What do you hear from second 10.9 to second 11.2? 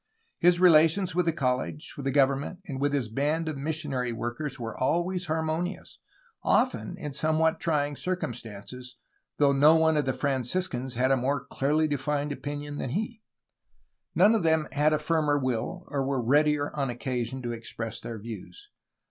had